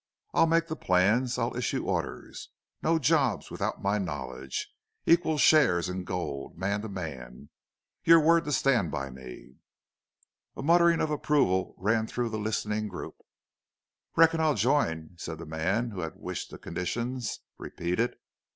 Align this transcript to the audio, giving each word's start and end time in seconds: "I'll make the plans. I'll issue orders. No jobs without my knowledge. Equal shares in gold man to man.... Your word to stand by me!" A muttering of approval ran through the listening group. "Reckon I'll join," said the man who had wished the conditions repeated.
"I'll 0.33 0.47
make 0.47 0.65
the 0.65 0.75
plans. 0.75 1.37
I'll 1.37 1.55
issue 1.55 1.85
orders. 1.85 2.49
No 2.81 2.97
jobs 2.97 3.51
without 3.51 3.83
my 3.83 3.99
knowledge. 3.99 4.67
Equal 5.05 5.37
shares 5.37 5.89
in 5.89 6.05
gold 6.05 6.57
man 6.57 6.81
to 6.81 6.89
man.... 6.89 7.49
Your 8.03 8.19
word 8.19 8.45
to 8.45 8.51
stand 8.51 8.89
by 8.89 9.11
me!" 9.11 9.57
A 10.57 10.63
muttering 10.63 11.01
of 11.01 11.11
approval 11.11 11.75
ran 11.77 12.07
through 12.07 12.29
the 12.29 12.39
listening 12.39 12.87
group. 12.87 13.17
"Reckon 14.15 14.39
I'll 14.39 14.55
join," 14.55 15.11
said 15.17 15.37
the 15.37 15.45
man 15.45 15.91
who 15.91 15.99
had 15.99 16.13
wished 16.15 16.49
the 16.49 16.57
conditions 16.57 17.41
repeated. 17.59 18.15